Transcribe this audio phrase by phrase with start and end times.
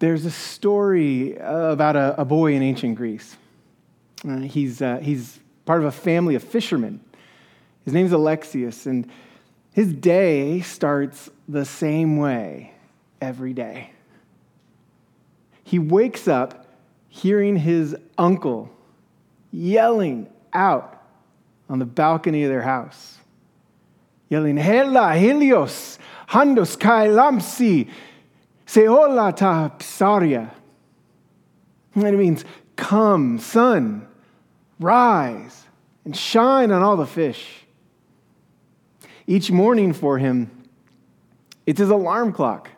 [0.00, 3.36] There's a story about a, a boy in ancient Greece.
[4.26, 7.00] Uh, he's, uh, he's part of a family of fishermen.
[7.84, 9.10] His name's Alexius, and
[9.74, 12.72] his day starts the same way
[13.20, 13.90] every day.
[15.64, 16.66] He wakes up
[17.10, 18.70] hearing his uncle
[19.52, 21.04] yelling out
[21.68, 23.18] on the balcony of their house,
[24.30, 25.98] yelling, Hela, Helios,
[26.28, 27.90] Handos, Kai, Lamsi,
[28.70, 30.48] Seola ta Psaria.
[31.96, 32.44] And it means,
[32.76, 34.06] come, sun,
[34.78, 35.64] rise,
[36.04, 37.64] and shine on all the fish.
[39.26, 40.52] Each morning for him,
[41.66, 42.70] it's his alarm clock.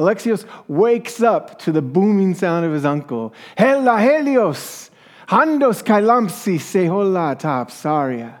[0.00, 3.32] Alexios wakes up to the booming sound of his uncle.
[3.56, 4.90] Hela Helios,
[5.28, 8.34] Handos Kailamsi Sehola Tapsaria.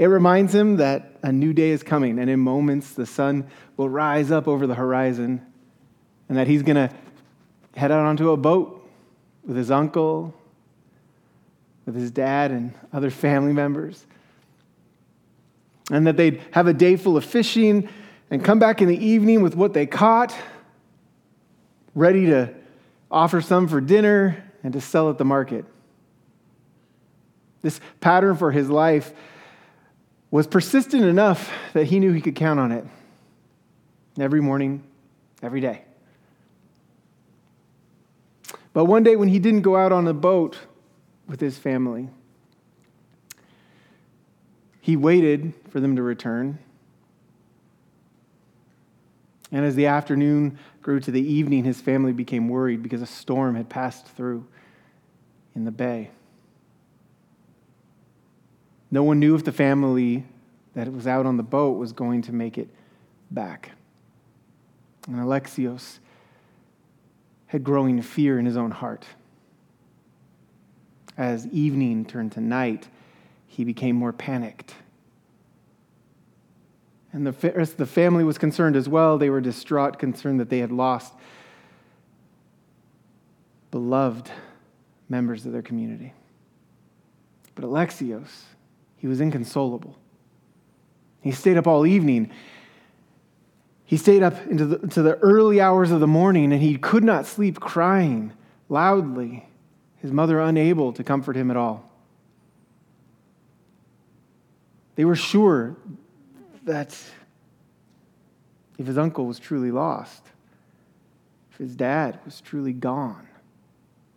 [0.00, 3.46] It reminds him that a new day is coming, and in moments the sun
[3.76, 5.44] will rise up over the horizon,
[6.26, 6.90] and that he's going to
[7.76, 8.88] head out onto a boat
[9.44, 10.34] with his uncle,
[11.84, 14.06] with his dad, and other family members.
[15.90, 17.86] And that they'd have a day full of fishing
[18.30, 20.34] and come back in the evening with what they caught,
[21.94, 22.54] ready to
[23.10, 25.66] offer some for dinner and to sell at the market.
[27.60, 29.12] This pattern for his life
[30.30, 32.84] was persistent enough that he knew he could count on it
[34.18, 34.82] every morning,
[35.42, 35.82] every day.
[38.72, 40.56] But one day when he didn't go out on a boat
[41.26, 42.08] with his family,
[44.80, 46.58] he waited for them to return.
[49.52, 53.56] And as the afternoon grew to the evening, his family became worried because a storm
[53.56, 54.46] had passed through
[55.56, 56.10] in the bay.
[58.90, 60.24] No one knew if the family
[60.74, 62.68] that was out on the boat was going to make it
[63.30, 63.72] back.
[65.06, 65.98] And Alexios
[67.46, 69.04] had growing fear in his own heart.
[71.16, 72.88] As evening turned to night,
[73.46, 74.74] he became more panicked.
[77.12, 77.32] And the
[77.76, 79.18] the family was concerned as well.
[79.18, 81.12] They were distraught, concerned that they had lost
[83.70, 84.30] beloved
[85.08, 86.12] members of their community.
[87.56, 88.28] But Alexios,
[89.00, 89.96] he was inconsolable.
[91.22, 92.30] He stayed up all evening.
[93.86, 97.02] He stayed up into the, into the early hours of the morning and he could
[97.02, 98.32] not sleep, crying
[98.68, 99.48] loudly,
[99.96, 101.90] his mother unable to comfort him at all.
[104.96, 105.76] They were sure
[106.64, 106.96] that
[108.78, 110.22] if his uncle was truly lost,
[111.52, 113.26] if his dad was truly gone,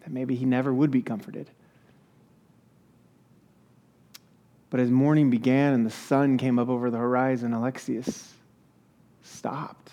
[0.00, 1.50] that maybe he never would be comforted.
[4.70, 8.34] But as morning began and the sun came up over the horizon, Alexius
[9.22, 9.92] stopped,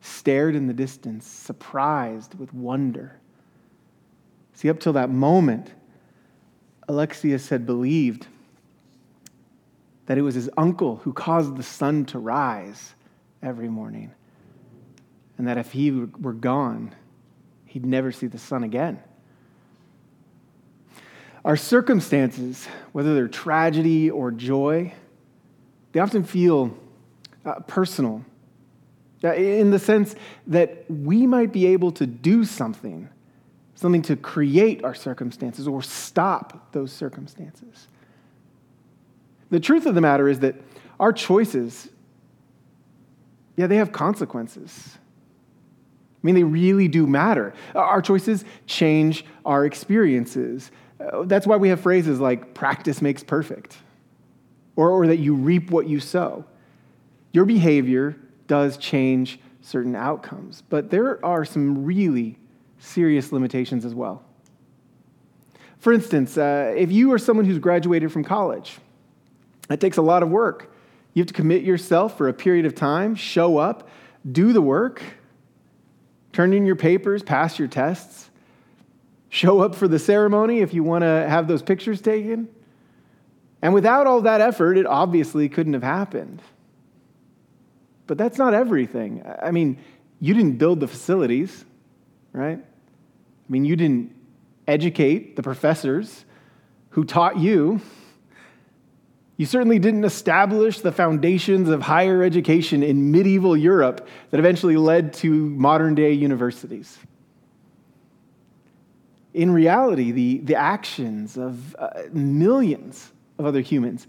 [0.00, 3.18] stared in the distance, surprised with wonder.
[4.52, 5.72] See, up till that moment,
[6.86, 8.28] Alexius had believed
[10.06, 12.94] that it was his uncle who caused the sun to rise
[13.42, 14.12] every morning,
[15.38, 16.94] and that if he were gone,
[17.64, 19.00] he'd never see the sun again.
[21.44, 24.94] Our circumstances, whether they're tragedy or joy,
[25.92, 26.76] they often feel
[27.44, 28.24] uh, personal
[29.22, 30.14] uh, in the sense
[30.46, 33.08] that we might be able to do something,
[33.74, 37.88] something to create our circumstances or stop those circumstances.
[39.50, 40.56] The truth of the matter is that
[40.98, 41.88] our choices,
[43.56, 44.98] yeah, they have consequences.
[46.24, 47.52] I mean, they really do matter.
[47.74, 50.70] Our choices change our experiences.
[50.98, 53.76] Uh, that's why we have phrases like practice makes perfect,
[54.74, 56.46] or, or that you reap what you sow.
[57.32, 62.38] Your behavior does change certain outcomes, but there are some really
[62.78, 64.22] serious limitations as well.
[65.78, 68.78] For instance, uh, if you are someone who's graduated from college,
[69.68, 70.74] that takes a lot of work.
[71.12, 73.90] You have to commit yourself for a period of time, show up,
[74.32, 75.02] do the work,
[76.34, 78.30] turn in your papers, pass your tests
[79.34, 82.48] show up for the ceremony if you want to have those pictures taken.
[83.62, 86.40] And without all that effort, it obviously couldn't have happened.
[88.06, 89.24] But that's not everything.
[89.42, 89.78] I mean,
[90.20, 91.64] you didn't build the facilities,
[92.32, 92.58] right?
[92.58, 94.14] I mean, you didn't
[94.68, 96.24] educate the professors
[96.90, 97.80] who taught you.
[99.36, 105.12] You certainly didn't establish the foundations of higher education in medieval Europe that eventually led
[105.14, 106.96] to modern day universities.
[109.32, 114.06] In reality, the, the actions of uh, millions of other humans,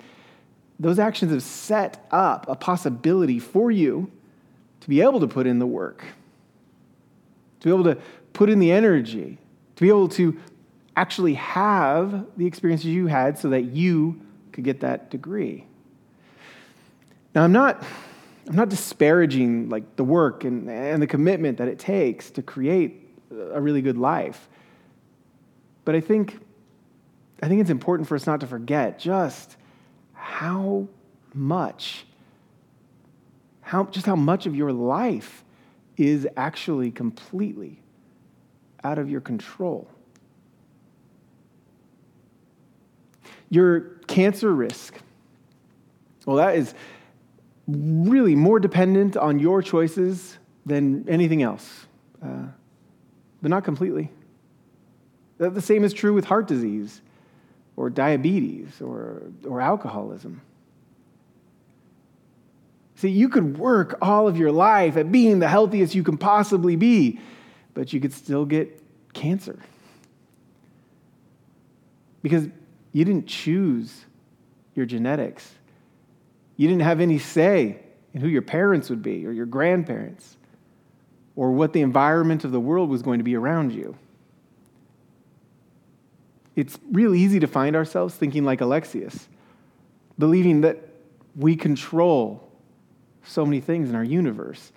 [0.80, 4.12] those actions have set up a possibility for you
[4.82, 6.06] to be able to put in the work,
[7.62, 8.00] to be able to
[8.34, 9.40] put in the energy,
[9.76, 10.40] to be able to
[10.96, 14.22] actually have the experiences you had so that you
[14.56, 15.66] could get that degree.
[17.36, 17.84] Now, I'm not,
[18.48, 23.10] I'm not disparaging like the work and, and the commitment that it takes to create
[23.30, 24.48] a really good life.
[25.84, 26.40] But I think,
[27.44, 29.58] I think it's important for us not to forget just
[30.14, 30.88] how
[31.34, 32.06] much,
[33.60, 35.44] how, just how much of your life
[35.98, 37.82] is actually completely
[38.86, 39.90] out of your control.
[43.50, 44.96] Your cancer risk,
[46.26, 46.74] well, that is
[47.68, 51.86] really more dependent on your choices than anything else,
[52.24, 52.48] uh,
[53.42, 54.12] but not completely.
[55.38, 57.02] The same is true with heart disease
[57.76, 60.42] or diabetes or, or alcoholism.
[62.96, 66.78] See, you could work all of your life at being the healthiest you can possibly
[66.78, 67.20] be,
[67.74, 68.82] but you could still get
[69.14, 69.60] cancer.
[72.22, 72.48] Because
[72.96, 74.06] you didn't choose
[74.74, 75.52] your genetics.
[76.56, 77.80] You didn't have any say
[78.14, 80.38] in who your parents would be or your grandparents
[81.36, 83.98] or what the environment of the world was going to be around you.
[86.56, 89.28] It's real easy to find ourselves thinking like Alexius,
[90.18, 90.78] believing that
[91.36, 92.50] we control
[93.26, 94.72] so many things in our universe.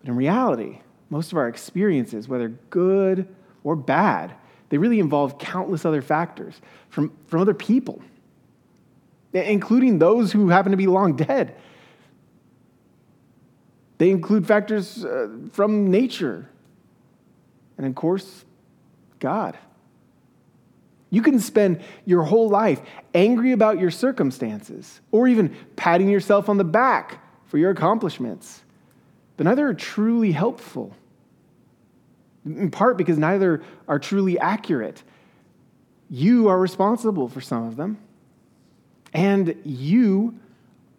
[0.00, 0.80] But in reality,
[1.10, 3.28] most of our experiences, whether good
[3.62, 4.34] or bad,
[4.68, 8.02] they really involve countless other factors from, from other people,
[9.32, 11.56] including those who happen to be long dead.
[13.98, 16.48] They include factors uh, from nature
[17.76, 18.44] and, of course,
[19.18, 19.56] God.
[21.10, 22.80] You can spend your whole life
[23.14, 28.62] angry about your circumstances or even patting yourself on the back for your accomplishments,
[29.36, 30.92] but neither are truly helpful
[32.44, 35.02] in part because neither are truly accurate.
[36.10, 37.98] You are responsible for some of them,
[39.12, 40.38] and you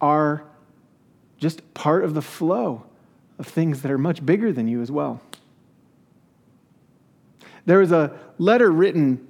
[0.01, 0.43] are
[1.37, 2.83] just part of the flow
[3.37, 5.21] of things that are much bigger than you as well.
[7.65, 9.27] There was a letter written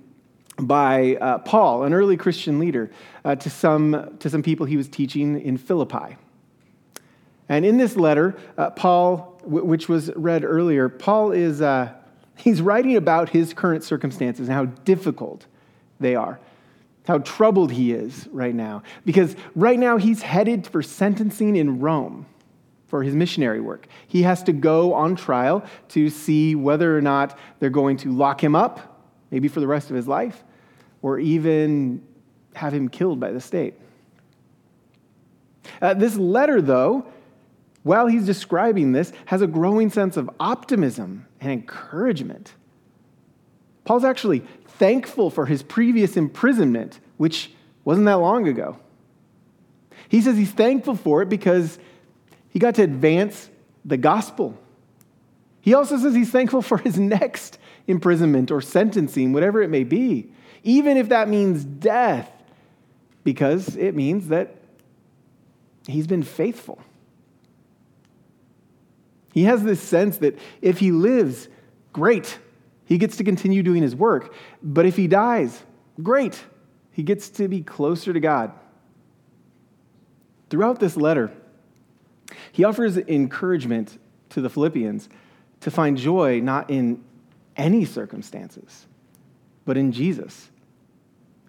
[0.57, 2.91] by uh, Paul, an early Christian leader,
[3.23, 6.17] uh, to, some, to some people he was teaching in Philippi.
[7.49, 11.93] And in this letter, uh, Paul, w- which was read earlier, Paul is, uh,
[12.37, 15.45] He's writing about his current circumstances and how difficult
[15.99, 16.39] they are,
[17.07, 18.83] how troubled he is right now.
[19.05, 22.25] Because right now he's headed for sentencing in Rome
[22.87, 23.87] for his missionary work.
[24.07, 28.43] He has to go on trial to see whether or not they're going to lock
[28.43, 29.01] him up,
[29.31, 30.43] maybe for the rest of his life,
[31.01, 32.03] or even
[32.53, 33.73] have him killed by the state.
[35.81, 37.05] Uh, this letter, though,
[37.85, 42.55] while he's describing this, has a growing sense of optimism and encouragement.
[43.83, 44.39] Paul's actually
[44.79, 47.51] thankful for his previous imprisonment, which
[47.83, 48.79] wasn't that long ago.
[50.09, 51.77] He says he's thankful for it because
[52.49, 53.51] he got to advance
[53.85, 54.57] the gospel.
[55.61, 60.31] He also says he's thankful for his next imprisonment or sentencing, whatever it may be,
[60.63, 62.31] even if that means death,
[63.23, 64.55] because it means that
[65.85, 66.81] he's been faithful.
[69.35, 71.49] He has this sense that if he lives,
[71.91, 72.39] great,
[72.85, 74.33] he gets to continue doing his work.
[74.63, 75.61] But if he dies,
[76.01, 76.41] great,
[76.93, 78.53] he gets to be closer to God.
[80.49, 81.33] Throughout this letter,
[82.53, 83.99] he offers encouragement
[84.29, 85.09] to the Philippians
[85.59, 87.03] to find joy not in
[87.57, 88.87] any circumstances,
[89.65, 90.49] but in Jesus.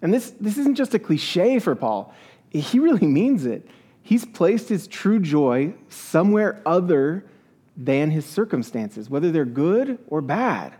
[0.01, 2.13] And this, this isn't just a cliche for Paul,
[2.51, 3.65] he really means it.
[4.03, 7.23] He's placed his true joy somewhere other
[7.77, 10.73] than his circumstances, whether they're good or bad.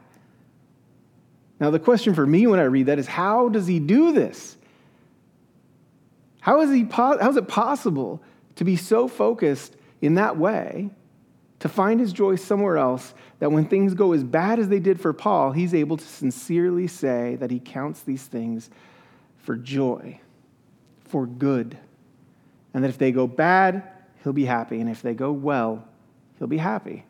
[1.60, 4.58] Now, the question for me when I read that is how does he do this?
[6.40, 8.22] How is, he, how is it possible
[8.56, 10.90] to be so focused in that way,
[11.60, 15.00] to find his joy somewhere else, that when things go as bad as they did
[15.00, 18.70] for Paul, he's able to sincerely say that he counts these things
[19.38, 20.20] for joy,
[21.06, 21.78] for good,
[22.74, 23.84] and that if they go bad,
[24.24, 25.88] he'll be happy, and if they go well,
[26.38, 27.06] he'll be happy.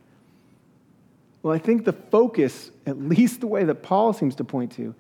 [1.43, 4.96] Well, I think the focus, at least the way that Paul seems to point to,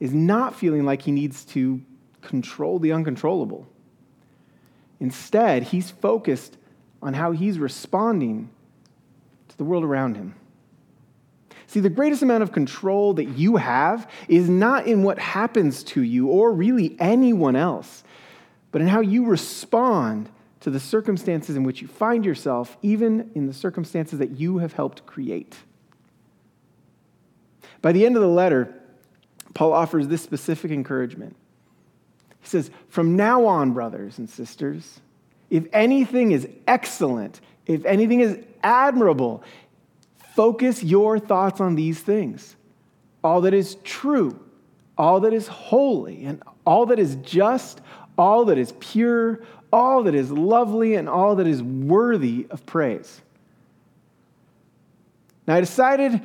[0.00, 1.80] is not feeling like he needs to
[2.22, 3.68] control the uncontrollable.
[5.00, 6.56] Instead, he's focused
[7.02, 8.48] on how he's responding
[9.48, 10.34] to the world around him.
[11.66, 16.02] See, the greatest amount of control that you have is not in what happens to
[16.02, 18.04] you or really anyone else,
[18.70, 20.28] but in how you respond
[20.62, 24.72] to the circumstances in which you find yourself, even in the circumstances that you have
[24.72, 25.56] helped create.
[27.80, 28.72] By the end of the letter,
[29.54, 31.34] Paul offers this specific encouragement.
[32.40, 35.00] He says, From now on, brothers and sisters,
[35.50, 39.42] if anything is excellent, if anything is admirable,
[40.36, 42.54] focus your thoughts on these things.
[43.24, 44.38] All that is true,
[44.96, 47.80] all that is holy, and all that is just,
[48.16, 49.40] all that is pure,
[49.72, 53.20] all that is lovely, and all that is worthy of praise.
[55.46, 56.20] Now, I decided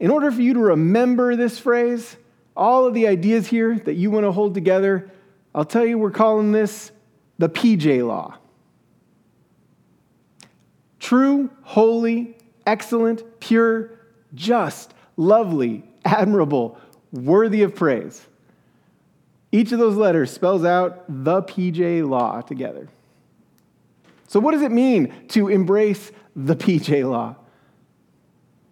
[0.00, 2.16] in order for you to remember this phrase,
[2.56, 5.10] all of the ideas here that you want to hold together,
[5.54, 6.92] I'll tell you we're calling this
[7.38, 8.36] the PJ Law.
[11.00, 13.98] True, holy, excellent, pure,
[14.34, 16.78] just, lovely, admirable,
[17.12, 18.26] worthy of praise.
[19.50, 22.88] Each of those letters spells out the PJ Law together.
[24.26, 27.36] So, what does it mean to embrace the PJ Law?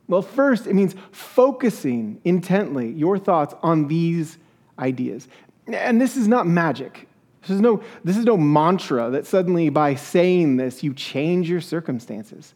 [0.09, 4.38] Well, first, it means focusing intently your thoughts on these
[4.78, 5.26] ideas.
[5.66, 7.09] And this is not magic.
[7.42, 11.61] This is no, this is no mantra that suddenly by saying this you change your
[11.61, 12.54] circumstances.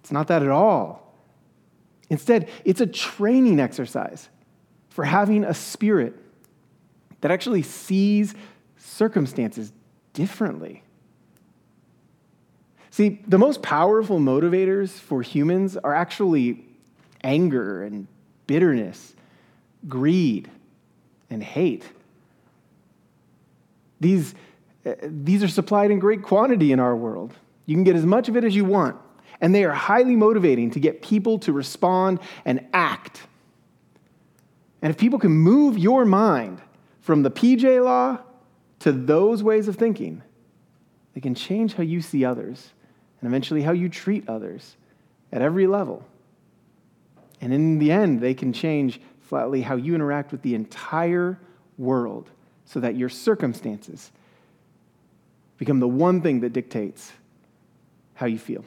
[0.00, 1.16] It's not that at all.
[2.10, 4.28] Instead, it's a training exercise
[4.90, 6.14] for having a spirit
[7.22, 8.34] that actually sees
[8.76, 9.72] circumstances
[10.12, 10.82] differently.
[12.90, 16.66] See, the most powerful motivators for humans are actually
[17.24, 18.06] anger and
[18.46, 19.14] bitterness,
[19.88, 20.50] greed
[21.30, 21.84] and hate.
[24.00, 24.34] These,
[24.84, 27.32] uh, these are supplied in great quantity in our world.
[27.64, 28.96] You can get as much of it as you want,
[29.40, 33.22] and they are highly motivating to get people to respond and act.
[34.82, 36.60] And if people can move your mind
[37.02, 38.18] from the PJ law
[38.78, 40.22] to those ways of thinking,
[41.14, 42.70] they can change how you see others
[43.20, 44.76] and eventually how you treat others
[45.30, 46.04] at every level.
[47.40, 51.38] And in the end, they can change flatly how you interact with the entire
[51.76, 52.30] world
[52.64, 54.12] so that your circumstances
[55.58, 57.12] become the one thing that dictates
[58.14, 58.64] how you feel.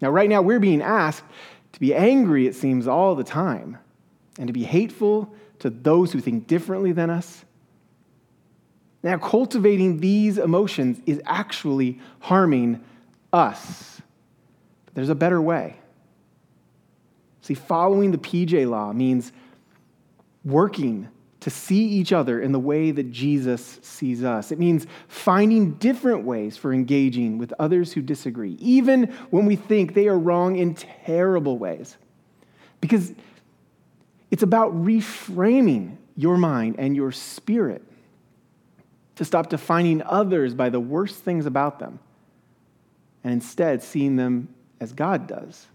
[0.00, 1.24] Now, right now, we're being asked
[1.72, 3.78] to be angry, it seems, all the time,
[4.38, 7.44] and to be hateful to those who think differently than us.
[9.02, 12.82] Now, cultivating these emotions is actually harming
[13.32, 14.00] us.
[14.84, 15.76] But there's a better way.
[17.42, 19.30] See, following the PJ law means
[20.44, 21.08] working
[21.38, 24.50] to see each other in the way that Jesus sees us.
[24.50, 29.94] It means finding different ways for engaging with others who disagree, even when we think
[29.94, 31.96] they are wrong in terrible ways.
[32.80, 33.14] Because
[34.30, 37.82] it's about reframing your mind and your spirit
[39.16, 41.98] to stop defining others by the worst things about them
[43.24, 44.48] and instead seeing them
[44.80, 45.66] as God does.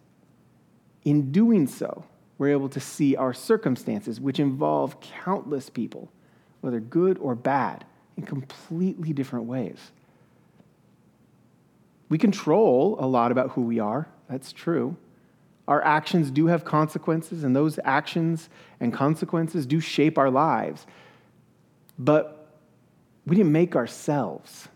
[1.03, 2.05] In doing so,
[2.38, 6.10] we're able to see our circumstances, which involve countless people,
[6.62, 7.86] whether good or bad,
[8.17, 9.77] in completely different ways.
[12.10, 14.96] We control a lot about who we are, that's true.
[15.68, 18.50] Our actions do have consequences, and those actions
[18.80, 20.86] and consequences do shape our lives.
[21.98, 22.48] But
[23.25, 24.68] we didn't make ourselves.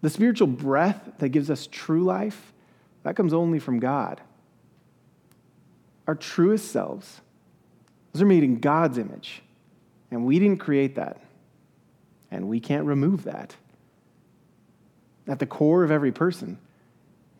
[0.00, 2.52] The spiritual breath that gives us true life,
[3.02, 4.20] that comes only from God.
[6.06, 7.20] Our truest selves,
[8.12, 9.42] those are made in God's image.
[10.10, 11.20] And we didn't create that.
[12.30, 13.56] And we can't remove that.
[15.26, 16.58] At the core of every person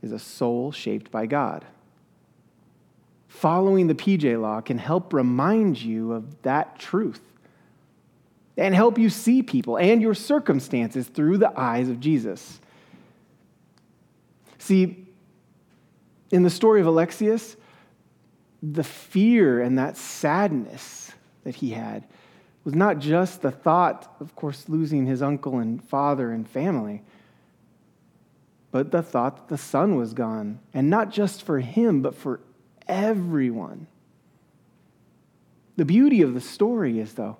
[0.02, 1.64] is a soul shaped by God.
[3.28, 7.20] Following the PJ law can help remind you of that truth
[8.56, 12.60] and help you see people and your circumstances through the eyes of Jesus.
[14.58, 15.06] See,
[16.30, 17.56] in the story of Alexius,
[18.62, 21.12] the fear and that sadness
[21.44, 22.04] that he had
[22.64, 27.02] was not just the thought, of course, losing his uncle and father and family,
[28.70, 30.58] but the thought that the sun was gone.
[30.74, 32.40] And not just for him, but for
[32.88, 33.86] everyone.
[35.76, 37.36] The beauty of the story is, though,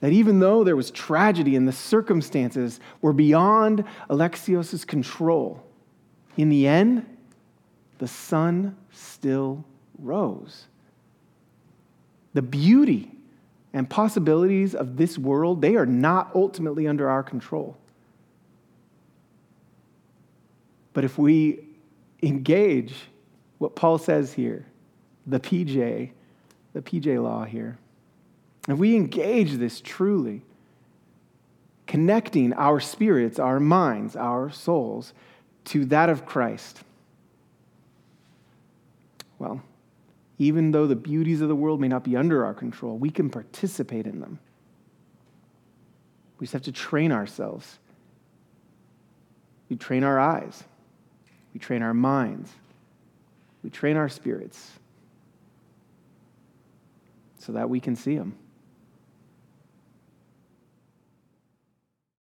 [0.00, 5.64] that even though there was tragedy and the circumstances were beyond Alexios' control,
[6.36, 7.04] in the end,
[7.98, 9.64] the sun still
[9.98, 10.66] rose.
[12.34, 13.10] The beauty
[13.72, 17.76] and possibilities of this world, they are not ultimately under our control.
[20.92, 21.60] But if we
[22.22, 22.94] engage
[23.58, 24.66] what Paul says here,
[25.26, 26.10] the PJ,
[26.72, 27.78] the PJ law here.
[28.68, 30.42] If we engage this truly,
[31.86, 35.12] connecting our spirits, our minds, our souls
[35.66, 36.82] to that of Christ,
[39.38, 39.62] well,
[40.38, 43.30] even though the beauties of the world may not be under our control, we can
[43.30, 44.38] participate in them.
[46.38, 47.78] We just have to train ourselves.
[49.68, 50.62] We train our eyes,
[51.52, 52.52] we train our minds,
[53.66, 54.70] we train our spirits
[57.40, 58.36] so that we can see them.